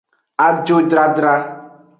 Ajodradra. 0.45 1.33